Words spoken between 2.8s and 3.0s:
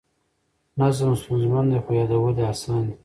دي.